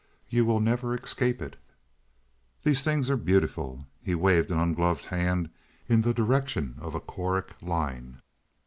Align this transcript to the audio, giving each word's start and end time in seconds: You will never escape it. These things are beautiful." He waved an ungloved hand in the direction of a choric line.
You 0.29 0.45
will 0.45 0.59
never 0.59 0.95
escape 0.95 1.43
it. 1.43 1.57
These 2.63 2.83
things 2.83 3.07
are 3.11 3.15
beautiful." 3.17 3.85
He 4.01 4.15
waved 4.15 4.49
an 4.49 4.57
ungloved 4.57 5.05
hand 5.05 5.51
in 5.87 6.01
the 6.01 6.11
direction 6.11 6.73
of 6.79 6.95
a 6.95 6.99
choric 6.99 7.51
line. 7.61 8.19